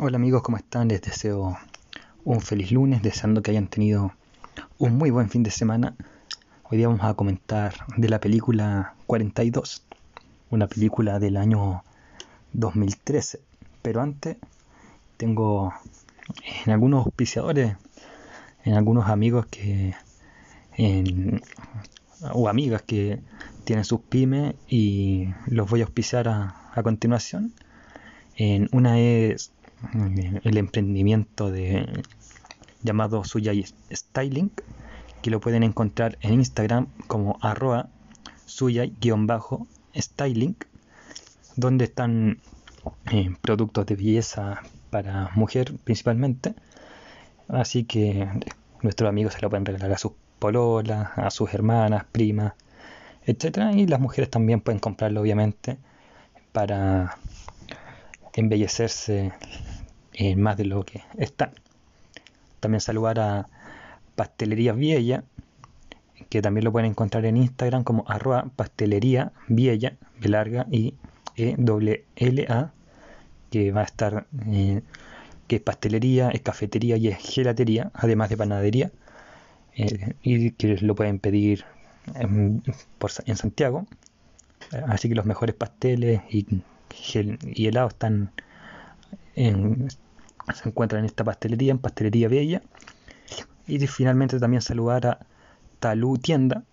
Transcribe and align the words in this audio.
Hola 0.00 0.16
amigos, 0.16 0.42
¿cómo 0.42 0.56
están? 0.56 0.88
Les 0.88 1.00
deseo 1.00 1.56
un 2.24 2.40
feliz 2.40 2.72
lunes, 2.72 3.00
deseando 3.00 3.42
que 3.42 3.52
hayan 3.52 3.68
tenido 3.68 4.12
un 4.76 4.98
muy 4.98 5.10
buen 5.10 5.30
fin 5.30 5.44
de 5.44 5.52
semana. 5.52 5.94
Hoy 6.64 6.78
día 6.78 6.88
vamos 6.88 7.04
a 7.04 7.14
comentar 7.14 7.74
de 7.96 8.08
la 8.08 8.18
película 8.18 8.96
42, 9.06 9.84
una 10.50 10.66
película 10.66 11.20
del 11.20 11.36
año 11.36 11.84
2013. 12.54 13.38
Pero 13.82 14.02
antes 14.02 14.36
tengo 15.16 15.72
en 16.66 16.72
algunos 16.72 17.06
auspiciadores, 17.06 17.76
en 18.64 18.74
algunos 18.74 19.08
amigos 19.08 19.46
que 19.46 19.94
o 22.32 22.48
amigas 22.48 22.82
que 22.82 23.20
tienen 23.62 23.84
sus 23.84 24.00
pymes 24.00 24.56
y 24.66 25.28
los 25.46 25.70
voy 25.70 25.82
a 25.82 25.84
auspiciar 25.84 26.26
a, 26.26 26.72
a 26.74 26.82
continuación. 26.82 27.52
En 28.36 28.68
una 28.72 28.98
es 28.98 29.52
el 30.44 30.56
emprendimiento 30.56 31.50
de 31.50 31.86
llamado 32.82 33.24
Suyay 33.24 33.64
Styling, 33.92 34.50
que 35.22 35.30
lo 35.30 35.40
pueden 35.40 35.62
encontrar 35.62 36.18
en 36.20 36.34
Instagram 36.34 36.88
como 37.06 37.38
arroba 37.40 37.88
suyay-styling, 38.46 40.56
donde 41.56 41.84
están 41.86 42.40
eh, 43.10 43.34
productos 43.40 43.86
de 43.86 43.96
belleza 43.96 44.62
para 44.90 45.30
mujer 45.34 45.74
principalmente. 45.82 46.54
Así 47.48 47.84
que 47.84 48.28
nuestros 48.82 49.08
amigos 49.08 49.34
se 49.34 49.40
lo 49.40 49.50
pueden 49.50 49.64
regalar 49.64 49.92
a 49.92 49.98
sus 49.98 50.12
pololas, 50.38 51.08
a 51.16 51.30
sus 51.30 51.54
hermanas, 51.54 52.04
primas, 52.12 52.52
etcétera 53.24 53.72
Y 53.72 53.86
las 53.86 54.00
mujeres 54.00 54.30
también 54.30 54.60
pueden 54.60 54.78
comprarlo 54.78 55.22
obviamente 55.22 55.78
para 56.52 57.16
embellecerse 58.34 59.32
eh, 60.14 60.36
más 60.36 60.56
de 60.56 60.64
lo 60.64 60.84
que 60.84 61.02
están. 61.18 61.50
También 62.60 62.80
saludar 62.80 63.20
a 63.20 63.48
Pastelería 64.16 64.72
Viella, 64.72 65.24
que 66.28 66.40
también 66.40 66.64
lo 66.64 66.72
pueden 66.72 66.90
encontrar 66.90 67.26
en 67.26 67.36
Instagram 67.36 67.84
como 67.84 68.04
arroba 68.08 68.46
pastelería 68.56 69.32
Viella, 69.48 69.94
de 70.20 70.28
larga 70.28 70.66
y 70.70 70.94
E 71.36 71.56
L 72.16 72.46
A, 72.48 72.70
que 73.50 73.72
va 73.72 73.82
a 73.82 73.84
estar, 73.84 74.26
eh, 74.46 74.80
que 75.46 75.56
es 75.56 75.62
pastelería, 75.62 76.30
es 76.30 76.40
cafetería 76.40 76.96
y 76.96 77.08
es 77.08 77.18
gelatería, 77.18 77.90
además 77.94 78.30
de 78.30 78.36
panadería, 78.36 78.90
eh, 79.76 80.14
y 80.22 80.52
que 80.52 80.78
lo 80.80 80.94
pueden 80.94 81.18
pedir 81.18 81.64
en, 82.14 82.62
en 83.26 83.36
Santiago. 83.36 83.86
Así 84.88 85.08
que 85.08 85.14
los 85.14 85.26
mejores 85.26 85.54
pasteles 85.54 86.22
y, 86.30 86.46
y 87.54 87.66
helados 87.66 87.92
están 87.92 88.30
en, 89.34 89.88
se 90.52 90.68
encuentra 90.68 90.98
en 90.98 91.04
esta 91.04 91.24
pastelería, 91.24 91.72
en 91.72 91.78
Pastelería 91.78 92.28
Bella. 92.28 92.62
Y 93.66 93.78
finalmente 93.86 94.38
también 94.38 94.60
saludar 94.60 95.06
a 95.06 95.18
Talú 95.80 96.18
Tienda, 96.18 96.64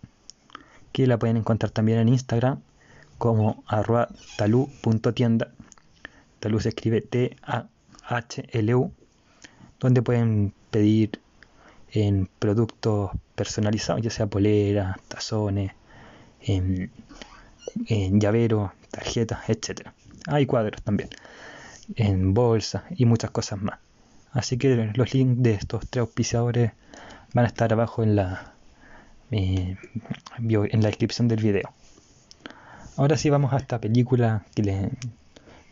que 0.92 1.08
la 1.08 1.18
pueden 1.18 1.38
encontrar 1.38 1.72
también 1.72 2.00
en 2.00 2.10
Instagram 2.10 2.60
como 3.18 3.64
arroba 3.68 4.10
talú.tienda. 4.38 5.52
Talú 6.40 6.60
se 6.60 6.70
escribe 6.70 7.02
T-A-H-L-U, 7.02 8.92
donde 9.80 10.02
pueden 10.02 10.54
pedir 10.70 11.22
en 11.92 12.28
productos 12.40 13.12
personalizados, 13.36 14.02
ya 14.02 14.10
sea 14.10 14.28
poleras, 14.28 14.98
tazones, 15.08 15.74
en, 16.42 16.92
en 17.88 18.20
llaveros, 18.20 18.72
tarjetas, 18.90 19.50
etc. 19.50 19.90
Hay 20.28 20.46
cuadros 20.46 20.82
también 20.82 21.10
en 21.96 22.34
bolsa 22.34 22.86
y 22.96 23.06
muchas 23.06 23.32
cosas 23.32 23.62
más. 23.62 23.80
Así 24.32 24.58
que 24.58 24.92
los 24.96 25.14
links 25.14 25.44
de 25.44 25.54
estos 25.54 25.88
tres 25.90 26.02
auspiciadores 26.02 26.72
van 27.34 27.46
a 27.46 27.48
estar 27.48 27.72
abajo 27.74 28.04
en 28.04 28.16
la, 28.16 28.54
en 29.30 29.78
la 30.82 30.88
descripción 30.88 31.28
del 31.28 31.42
video. 31.42 31.74
Ahora 32.98 33.18
sí 33.18 33.30
vamos 33.30 33.54
a 33.54 33.58
esta 33.58 33.80
película 33.80 34.46
que 34.56 34.64
le, 34.64 34.90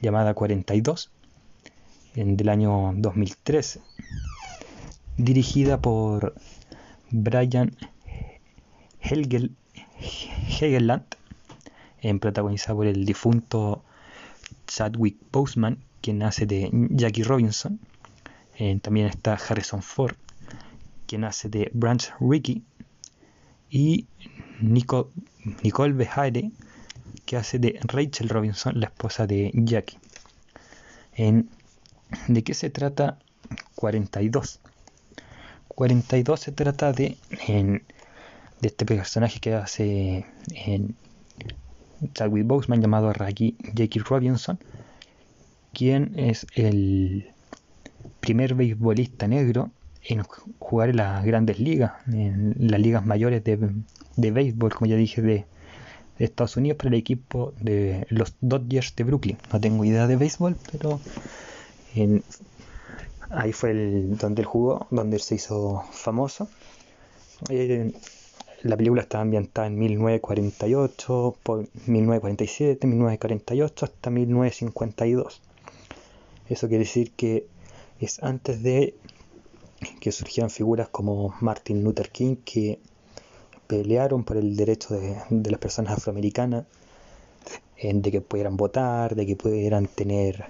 llamada 0.01 0.33
42 0.33 1.11
en, 2.15 2.37
del 2.37 2.49
año 2.49 2.93
2013 2.95 3.81
dirigida 5.17 5.81
por 5.81 6.33
Brian 7.11 7.75
Helgel, 9.01 9.51
Hegeland 9.99 11.03
en 12.01 12.19
protagonizada 12.19 12.75
por 12.75 12.87
el 12.87 13.05
difunto 13.05 13.83
Chadwick 14.67 15.17
Boseman 15.31 15.79
quien 16.01 16.21
hace 16.23 16.45
de 16.45 16.69
Jackie 16.91 17.23
Robinson. 17.23 17.79
Eh, 18.57 18.79
también 18.81 19.07
está 19.07 19.33
Harrison 19.33 19.81
Ford, 19.81 20.15
quien 21.07 21.23
hace 21.23 21.49
de 21.49 21.69
Branch 21.73 22.11
Rickey. 22.19 22.63
Y 23.69 24.07
Nicole, 24.61 25.09
Nicole 25.63 25.93
Behaire, 25.93 26.51
que 27.25 27.37
hace 27.37 27.59
de 27.59 27.79
Rachel 27.83 28.29
Robinson, 28.29 28.79
la 28.79 28.87
esposa 28.87 29.27
de 29.27 29.51
Jackie. 29.53 29.97
¿De 32.27 32.43
qué 32.43 32.53
se 32.53 32.69
trata 32.69 33.19
42? 33.75 34.59
42 35.67 36.39
se 36.39 36.51
trata 36.51 36.91
de, 36.91 37.17
de 37.47 37.81
este 38.67 38.85
personaje 38.85 39.39
que 39.39 39.53
hace 39.53 40.25
en 40.47 40.95
Chadwick 42.13 42.45
Boseman 42.47 42.81
llamado 42.81 43.11
Jackie 43.13 43.99
Robinson, 43.99 44.59
quien 45.73 46.13
es 46.17 46.47
el 46.55 47.29
primer 48.19 48.55
beisbolista 48.55 49.27
negro 49.27 49.71
en 50.03 50.23
jugar 50.59 50.89
en 50.89 50.97
las 50.97 51.25
grandes 51.25 51.59
ligas, 51.59 51.93
en 52.07 52.55
las 52.57 52.79
ligas 52.79 53.05
mayores 53.05 53.43
de, 53.43 53.69
de 54.15 54.31
béisbol, 54.31 54.73
como 54.73 54.89
ya 54.89 54.95
dije, 54.95 55.21
de, 55.21 55.45
Estados 56.17 56.57
Unidos, 56.57 56.77
para 56.77 56.89
el 56.89 56.95
equipo 56.95 57.53
de 57.61 58.05
los 58.09 58.35
Dodgers 58.41 58.93
de 58.97 59.05
Brooklyn. 59.05 59.37
No 59.53 59.61
tengo 59.61 59.85
idea 59.85 60.05
de 60.05 60.17
béisbol, 60.17 60.57
pero 60.69 60.99
ahí 63.29 63.53
fue 63.53 63.71
el, 63.71 64.17
donde 64.17 64.41
él 64.41 64.45
jugó, 64.45 64.87
donde 64.91 65.15
él 65.15 65.21
se 65.21 65.35
hizo 65.35 65.85
famoso. 65.91 66.49
Eh, 67.49 67.93
la 68.63 68.75
película 68.75 69.01
está 69.01 69.21
ambientada 69.21 69.67
en 69.67 69.79
1948, 69.79 71.37
por 71.41 71.67
1947, 71.85 72.85
1948 72.85 73.85
hasta 73.85 74.09
1952. 74.09 75.41
Eso 76.49 76.67
quiere 76.67 76.83
decir 76.83 77.11
que 77.11 77.45
es 77.99 78.21
antes 78.23 78.63
de 78.63 78.95
que 80.01 80.11
surgieran 80.11 80.49
figuras 80.49 80.89
como 80.89 81.35
Martin 81.41 81.83
Luther 81.83 82.09
King 82.09 82.37
que 82.43 82.79
pelearon 83.67 84.23
por 84.23 84.35
el 84.35 84.55
derecho 84.55 84.95
de, 84.95 85.21
las 85.29 85.59
personas 85.59 85.93
afroamericanas 85.93 86.65
de 87.81 88.11
que 88.11 88.19
pudieran 88.19 88.57
votar, 88.57 89.15
de 89.15 89.25
que 89.25 89.35
pudieran 89.35 89.85
tener 89.87 90.45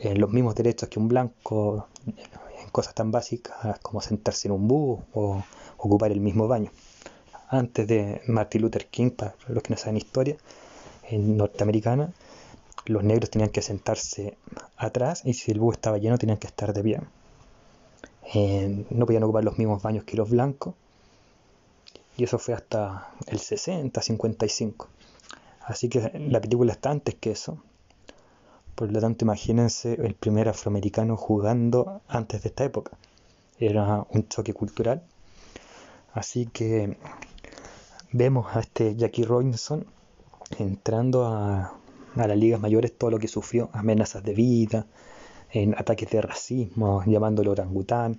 eh, 0.00 0.14
los 0.16 0.30
mismos 0.30 0.54
derechos 0.54 0.88
que 0.88 0.98
un 0.98 1.08
blanco 1.08 1.86
en 2.06 2.68
cosas 2.70 2.94
tan 2.94 3.10
básicas 3.10 3.78
como 3.78 4.00
sentarse 4.00 4.48
en 4.48 4.52
un 4.52 4.68
bus 4.68 5.00
o 5.14 5.42
ocupar 5.78 6.10
el 6.10 6.20
mismo 6.20 6.48
baño. 6.48 6.70
Antes 7.48 7.86
de 7.86 8.22
Martin 8.26 8.62
Luther 8.62 8.86
King, 8.86 9.10
para 9.10 9.36
los 9.46 9.62
que 9.62 9.70
no 9.70 9.76
saben 9.76 9.96
historia, 9.98 10.36
en 11.08 11.36
norteamericana, 11.36 12.12
los 12.86 13.04
negros 13.04 13.30
tenían 13.30 13.50
que 13.50 13.62
sentarse 13.62 14.36
atrás 14.76 15.22
y 15.24 15.34
si 15.34 15.52
el 15.52 15.60
bus 15.60 15.74
estaba 15.74 15.98
lleno 15.98 16.18
tenían 16.18 16.38
que 16.38 16.46
estar 16.46 16.72
de 16.72 16.82
pie. 16.82 17.00
Eh, 18.34 18.86
no 18.90 19.06
podían 19.06 19.22
ocupar 19.22 19.44
los 19.44 19.58
mismos 19.58 19.82
baños 19.82 20.04
que 20.04 20.16
los 20.16 20.28
blancos. 20.30 20.74
Y 22.16 22.24
eso 22.24 22.38
fue 22.38 22.54
hasta 22.54 23.10
el 23.26 23.38
60, 23.38 24.00
55. 24.00 24.88
Así 25.60 25.88
que 25.88 26.12
la 26.18 26.40
película 26.40 26.72
está 26.72 26.90
antes 26.90 27.14
que 27.14 27.32
eso. 27.32 27.62
Por 28.74 28.92
lo 28.92 29.00
tanto, 29.00 29.24
imagínense 29.24 29.94
el 29.94 30.14
primer 30.14 30.48
afroamericano 30.48 31.16
jugando 31.16 32.00
antes 32.08 32.42
de 32.42 32.48
esta 32.48 32.64
época. 32.64 32.92
Era 33.58 34.06
un 34.10 34.28
choque 34.28 34.54
cultural. 34.54 35.02
Así 36.12 36.46
que 36.46 36.96
vemos 38.12 38.54
a 38.54 38.60
este 38.60 38.96
Jackie 38.96 39.24
Robinson 39.24 39.86
entrando 40.58 41.26
a 41.26 41.74
a 42.24 42.28
las 42.28 42.36
ligas 42.36 42.60
mayores 42.60 42.96
todo 42.96 43.10
lo 43.10 43.18
que 43.18 43.28
sufrió, 43.28 43.70
amenazas 43.72 44.22
de 44.24 44.34
vida, 44.34 44.86
en 45.52 45.74
ataques 45.74 46.10
de 46.10 46.20
racismo, 46.20 47.02
llamándolo 47.06 47.52
orangután, 47.52 48.18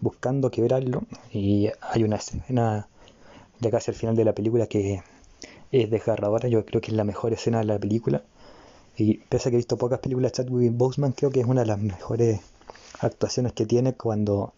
buscando 0.00 0.50
quebrarlo. 0.50 1.02
Y 1.32 1.68
hay 1.80 2.04
una 2.04 2.16
escena 2.16 2.88
ya 3.60 3.70
casi 3.70 3.90
al 3.90 3.96
final 3.96 4.16
de 4.16 4.24
la 4.24 4.34
película 4.34 4.66
que 4.66 5.02
es 5.72 5.90
desgarradora, 5.90 6.48
yo 6.48 6.64
creo 6.64 6.80
que 6.80 6.90
es 6.90 6.96
la 6.96 7.04
mejor 7.04 7.32
escena 7.32 7.58
de 7.58 7.64
la 7.64 7.78
película. 7.78 8.22
Y 8.96 9.18
pese 9.18 9.48
a 9.48 9.50
que 9.50 9.56
he 9.56 9.58
visto 9.58 9.76
pocas 9.76 9.98
películas 9.98 10.32
de 10.32 10.36
Chadwick 10.36 10.72
Boseman, 10.76 11.12
creo 11.12 11.30
que 11.30 11.40
es 11.40 11.46
una 11.46 11.62
de 11.62 11.66
las 11.66 11.80
mejores 11.80 12.40
actuaciones 13.00 13.52
que 13.52 13.66
tiene 13.66 13.94
cuando, 13.94 14.52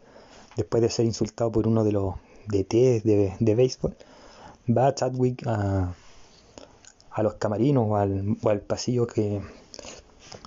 después 0.57 0.83
de 0.83 0.91
ser 0.91 1.07
insultado 1.07 1.51
por 1.51 1.67
uno 1.67 1.85
de 1.85 1.93
los 1.93 2.15
DT 2.49 3.03
de, 3.03 3.35
de 3.39 3.55
béisbol, 3.55 3.97
va 4.69 4.95
Chadwick 4.95 5.47
a, 5.47 5.95
a 7.17 7.23
los 7.23 7.35
camarinos 7.37 7.87
o 7.89 7.97
al, 7.97 8.61
pasillo 8.61 9.07
que 9.07 9.41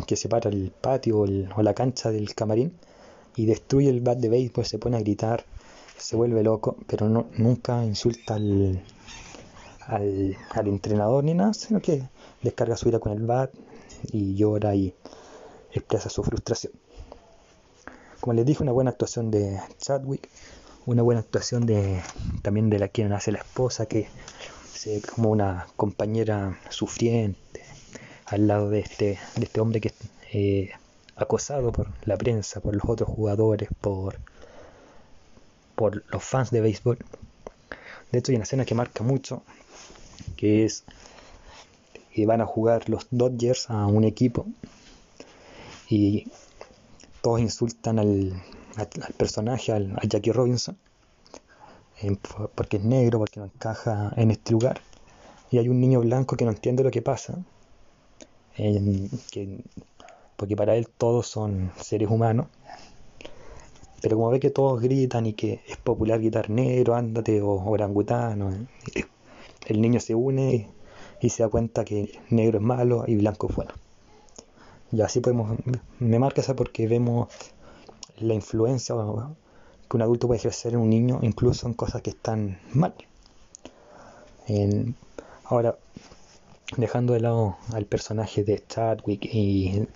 que 0.05 0.15
separa 0.15 0.51
el 0.51 0.71
patio 0.71 1.21
o, 1.21 1.63
la 1.63 1.73
cancha 1.73 2.11
del 2.11 2.35
camarín 2.35 2.77
y 3.35 3.47
destruye 3.47 3.89
el 3.89 4.01
bat 4.01 4.19
de 4.19 4.29
béisbol, 4.29 4.65
se 4.65 4.77
pone 4.77 4.97
a 4.97 4.99
gritar, 4.99 5.45
se 5.97 6.15
vuelve 6.15 6.43
loco, 6.43 6.77
pero 6.85 7.09
no, 7.09 7.25
nunca 7.37 7.83
insulta 7.83 8.35
al, 8.35 8.83
al, 9.87 10.37
al 10.51 10.67
entrenador 10.67 11.23
ni 11.23 11.33
nada, 11.33 11.55
sino 11.55 11.81
que 11.81 12.07
descarga 12.43 12.77
su 12.77 12.87
ira 12.89 12.99
con 12.99 13.13
el 13.13 13.25
bat 13.25 13.51
y 14.11 14.35
llora 14.35 14.75
y 14.75 14.93
expresa 15.73 16.09
su 16.09 16.23
frustración. 16.23 16.73
Como 18.19 18.33
les 18.33 18.45
dije, 18.45 18.61
una 18.61 18.73
buena 18.73 18.91
actuación 18.91 19.31
de 19.31 19.59
Chadwick, 19.79 20.29
una 20.85 21.01
buena 21.01 21.21
actuación 21.21 21.65
de 21.65 22.01
también 22.43 22.69
de 22.69 22.77
la 22.77 22.89
quien 22.89 23.11
hace 23.11 23.31
la 23.31 23.39
esposa, 23.39 23.87
que 23.87 24.07
se 24.73 25.01
como 25.01 25.29
una 25.29 25.67
compañera 25.75 26.59
sufriente 26.69 27.63
al 28.25 28.47
lado 28.47 28.69
de 28.69 28.79
este, 28.79 29.19
de 29.35 29.45
este 29.45 29.59
hombre 29.59 29.81
que 29.81 29.89
es 29.89 29.95
eh, 30.31 30.71
acosado 31.15 31.71
por 31.71 31.89
la 32.05 32.17
prensa, 32.17 32.61
por 32.61 32.75
los 32.75 32.87
otros 32.87 33.09
jugadores, 33.09 33.69
por, 33.81 34.19
por 35.75 36.03
los 36.11 36.23
fans 36.23 36.51
de 36.51 36.61
béisbol. 36.61 36.97
De 38.11 38.19
hecho, 38.19 38.31
hay 38.31 38.35
una 38.35 38.43
escena 38.43 38.65
que 38.65 38.75
marca 38.75 39.03
mucho, 39.03 39.43
que 40.35 40.65
es 40.65 40.83
que 42.13 42.25
van 42.25 42.41
a 42.41 42.45
jugar 42.45 42.89
los 42.89 43.07
Dodgers 43.11 43.69
a 43.69 43.85
un 43.85 44.03
equipo 44.03 44.45
y 45.87 46.27
todos 47.21 47.39
insultan 47.39 47.99
al, 47.99 48.41
personaje, 49.17 49.71
al, 49.71 49.93
a 49.97 50.05
Jackie 50.07 50.31
Robinson, 50.31 50.77
porque 52.55 52.77
es 52.77 52.83
negro, 52.83 53.19
porque 53.19 53.39
no 53.39 53.45
encaja 53.45 54.13
en 54.15 54.31
este 54.31 54.51
lugar. 54.51 54.81
Y 55.51 55.57
hay 55.57 55.69
un 55.69 55.79
niño 55.79 55.99
blanco 56.01 56.35
que 56.35 56.45
no 56.45 56.51
entiende 56.51 56.83
lo 56.83 56.91
que 56.91 57.01
pasa, 57.01 57.39
porque 60.35 60.55
para 60.55 60.75
él 60.75 60.87
todos 60.87 61.27
son 61.27 61.71
seres 61.79 62.09
humanos. 62.09 62.47
Pero 64.01 64.15
como 64.15 64.29
ve 64.29 64.39
que 64.39 64.49
todos 64.49 64.81
gritan 64.81 65.25
y 65.25 65.33
que 65.33 65.61
es 65.67 65.77
popular 65.77 66.19
gritar 66.19 66.49
negro, 66.49 66.95
ándate 66.95 67.41
o 67.41 67.53
orangutano, 67.65 68.51
el 69.67 69.81
niño 69.81 69.99
se 69.99 70.15
une 70.15 70.69
y 71.21 71.29
se 71.29 71.43
da 71.43 71.49
cuenta 71.49 71.83
que 71.83 72.17
negro 72.29 72.59
es 72.59 72.63
malo 72.63 73.03
y 73.07 73.15
blanco 73.15 73.47
es 73.49 73.55
bueno. 73.55 73.73
Y 74.91 75.01
así 75.01 75.19
podemos, 75.19 75.57
me 75.99 76.17
marca 76.17 76.41
esa 76.41 76.55
porque 76.55 76.87
vemos 76.87 77.27
la 78.17 78.33
influencia 78.33 78.95
que 79.89 79.97
un 79.97 80.03
adulto 80.03 80.27
puede 80.27 80.39
ejercer 80.39 80.73
en 80.73 80.79
un 80.79 80.89
niño, 80.89 81.19
incluso 81.23 81.67
en 81.67 81.73
cosas 81.73 82.01
que 82.01 82.11
están 82.11 82.59
mal. 82.73 82.93
ahora, 85.45 85.77
dejando 86.77 87.13
de 87.13 87.21
lado 87.21 87.57
al 87.73 87.85
personaje 87.85 88.43
de 88.43 88.63
Chadwick 88.67 89.25
y 89.25 89.87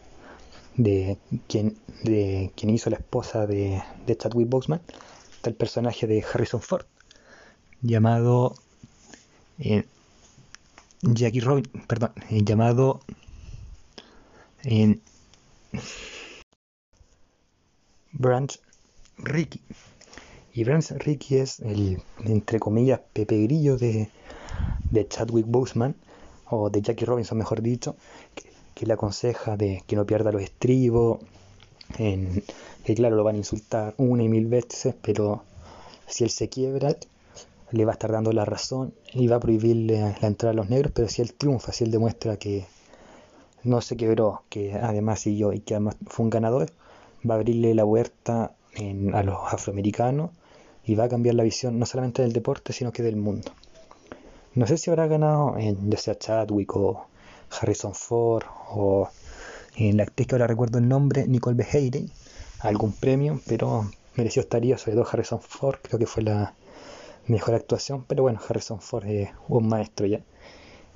de 0.76 1.18
quien, 1.48 1.78
de 2.04 2.52
quien 2.56 2.72
hizo 2.72 2.90
la 2.90 2.98
esposa 2.98 3.46
de, 3.46 3.84
Chadwick 4.18 4.50
Boseman, 4.50 4.82
está 5.36 5.50
el 5.50 5.56
personaje 5.56 6.08
de 6.08 6.24
Harrison 6.24 6.62
Ford, 6.62 6.86
llamado 7.82 8.56
eh, 9.60 9.86
Jackie 11.02 11.42
Robin, 11.42 11.66
perdón, 11.88 12.14
eh, 12.30 12.44
llamado 12.44 13.02
en 14.64 15.02
Branch 18.12 18.60
Ricky. 19.18 19.62
Y 20.54 20.64
Branch 20.64 20.92
Ricky 20.92 21.38
es 21.38 21.60
el, 21.60 22.02
entre 22.26 22.60
comillas, 22.60 23.02
Pepe 23.14 23.44
Grillo 23.44 23.78
de, 23.78 24.10
de 24.92 25.08
Chadwick 25.08 25.48
Boseman, 25.48 25.96
o 26.50 26.70
de 26.70 26.82
Jackie 26.82 27.06
Robinson, 27.06 27.38
mejor 27.38 27.62
dicho, 27.62 27.96
que, 28.36 28.86
le 28.86 28.94
aconseja 28.94 29.56
de 29.56 29.82
que 29.88 29.96
no 29.96 30.06
pierda 30.06 30.32
los 30.32 30.42
estribos, 30.42 31.20
en, 31.98 32.44
que 32.84 32.96
claro, 32.96 33.16
lo 33.16 33.24
van 33.24 33.36
a 33.36 33.38
insultar 33.38 33.94
una 33.98 34.24
y 34.24 34.30
mil 34.30 34.48
veces, 34.48 34.94
pero 35.02 35.44
si 36.06 36.26
él 36.26 36.30
se 36.30 36.50
quiebra, 36.50 36.96
le 37.72 37.86
va 37.86 37.92
a 37.92 37.94
estar 37.94 38.12
dando 38.12 38.34
la 38.34 38.46
razón 38.46 38.94
y 39.14 39.28
va 39.28 39.38
a 39.38 39.40
prohibirle 39.40 40.16
la 40.22 40.28
entrada 40.28 40.52
a 40.52 40.56
los 40.56 40.70
negros, 40.70 40.92
pero 40.94 41.08
si 41.08 41.22
él 41.22 41.34
triunfa, 41.34 41.72
si 41.72 41.86
él 41.86 41.92
demuestra 41.92 42.38
que 42.38 42.66
no 43.64 43.80
se 43.82 43.96
quebró, 43.96 44.44
que 44.50 44.74
además 44.74 45.22
siguió 45.22 45.54
y 45.54 45.62
que 45.62 45.76
además 45.76 45.96
fue 46.08 46.26
un 46.26 46.30
ganador, 46.30 46.72
va 47.28 47.36
a 47.36 47.38
abrirle 47.38 47.74
la 47.74 47.86
puerta 47.86 48.54
a 49.14 49.24
los 49.24 49.38
afroamericanos 49.52 50.32
y 50.86 50.96
va 50.96 51.06
a 51.06 51.10
cambiar 51.10 51.36
la 51.36 51.44
visión 51.44 51.80
no 51.80 51.86
solamente 51.86 52.22
del 52.22 52.34
deporte, 52.34 52.74
sino 52.74 52.92
que 52.92 53.04
del 53.04 53.16
mundo. 53.16 53.52
No 54.56 54.68
sé 54.68 54.78
si 54.78 54.90
habrá 54.90 55.08
ganado 55.08 55.58
en 55.58 55.90
ya 55.90 55.98
sea 55.98 56.18
Chadwick 56.18 56.76
o 56.76 57.08
Harrison 57.60 57.94
Ford 57.94 58.44
o 58.70 59.10
en 59.76 59.98
la 59.98 60.04
actriz 60.04 60.28
que 60.28 60.36
ahora 60.36 60.48
recuerdo 60.48 60.78
el 60.80 60.88
nombre, 60.88 61.28
Nicole 61.28 61.56
Behaire, 61.56 62.06
algún 62.60 62.94
premio, 62.94 63.40
pero 63.48 63.90
mereció 64.16 64.42
estaría, 64.42 64.78
sobre 64.78 64.98
todo 64.98 65.08
Harrison 65.12 65.42
Ford, 65.42 65.78
creo 65.82 66.00
que 66.00 66.06
fue 66.06 66.24
la 66.24 66.54
mejor 67.28 67.56
actuación, 67.56 68.06
pero 68.08 68.24
bueno, 68.24 68.40
Harrison 68.48 68.80
Ford 68.80 69.06
es 69.08 69.30
un 69.48 69.68
maestro 69.68 70.06
ya. 70.06 70.22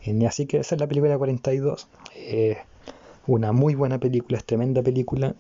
Y 0.02 0.26
así 0.26 0.46
que 0.46 0.58
esa 0.58 0.76
es 0.76 0.82
la 0.82 0.88
película 0.88 1.18
42. 1.18 1.88
una 3.28 3.52
muy 3.52 3.76
buena 3.76 3.98
película, 4.00 4.38
es 4.38 4.46
tremenda 4.46 4.82
película. 4.82 5.36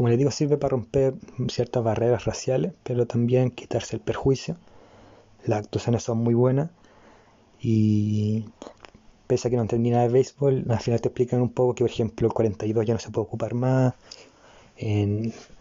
Como 0.00 0.08
les 0.08 0.16
digo, 0.16 0.30
sirve 0.30 0.56
para 0.56 0.70
romper 0.70 1.12
ciertas 1.50 1.84
barreras 1.84 2.24
raciales, 2.24 2.72
pero 2.84 3.06
también 3.06 3.50
quitarse 3.50 3.96
el 3.96 4.00
perjuicio. 4.00 4.56
Las 5.44 5.58
actuaciones 5.58 6.02
son 6.02 6.16
muy 6.16 6.32
buenas. 6.32 6.70
Y 7.60 8.46
pese 9.26 9.48
a 9.48 9.50
que 9.50 9.56
no 9.58 9.62
entendí 9.62 9.90
nada 9.90 10.04
de 10.04 10.08
béisbol, 10.08 10.64
al 10.70 10.80
final 10.80 11.02
te 11.02 11.08
explican 11.08 11.42
un 11.42 11.50
poco 11.50 11.74
que, 11.74 11.84
por 11.84 11.90
ejemplo, 11.90 12.28
el 12.28 12.32
42 12.32 12.86
ya 12.86 12.94
no 12.94 12.98
se 12.98 13.10
puede 13.10 13.26
ocupar 13.26 13.52
más. 13.52 13.92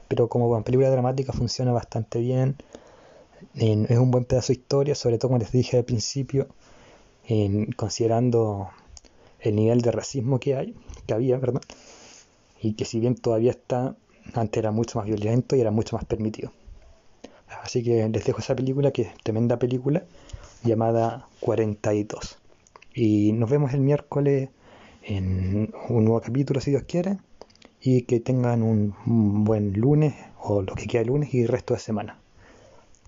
pero 0.07 0.30
como 0.30 0.47
buena 0.47 0.63
película 0.63 0.89
dramática 0.89 1.33
funciona 1.33 1.74
bastante 1.74 2.19
bien. 2.21 2.56
es 3.56 3.97
un 3.97 4.09
buen 4.09 4.24
pedazo 4.24 4.53
de 4.53 4.59
historia, 4.59 4.95
sobre 4.95 5.18
todo 5.18 5.31
como 5.31 5.39
les 5.39 5.51
dije 5.51 5.75
al 5.75 5.83
principio, 5.83 6.47
considerando 7.75 8.69
el 9.41 9.57
nivel 9.57 9.81
de 9.81 9.91
racismo 9.91 10.39
que 10.39 10.56
hay, 10.56 10.75
que 11.06 11.13
había, 11.13 11.38
¿verdad? 11.38 11.62
Y 12.62 12.75
que 12.75 12.86
si 12.86 13.01
bien 13.01 13.15
todavía 13.15 13.51
está, 13.51 13.97
antes 14.34 14.58
era 14.58 14.72
mucho 14.72 15.00
más 15.00 15.08
violento 15.08 15.56
y 15.56 15.62
era 15.62 15.72
mucho 15.72 15.96
más 15.96 16.06
permitido. 16.06 16.52
Así 17.64 17.84
que 17.84 18.08
les 18.08 18.26
dejo 18.26 18.40
esa 18.40 18.56
película, 18.56 18.92
que 18.92 19.04
es 19.04 19.14
tremenda 19.24 19.58
película, 19.58 20.04
llamada 20.64 21.28
42. 21.40 22.38
Y 22.94 23.31
nos 23.34 23.50
vemos 23.50 23.74
el 23.74 23.81
miércoles 23.81 24.50
en 25.04 25.74
un 25.90 26.06
nuevo 26.06 26.22
capítulo, 26.22 26.62
si 26.62 26.72
Dios 26.72 26.84
quiere. 26.88 27.18
Y 27.81 28.04
que 28.04 28.20
tengan 28.20 28.62
un, 28.62 28.94
buen 29.46 29.74
lunes, 29.74 30.13
o 30.42 30.62
lo 30.62 30.75
que 30.75 30.86
queda 30.86 31.03
lunes 31.03 31.34
y 31.34 31.46
resto 31.46 31.74
de 31.74 31.80
semana. 31.80 32.20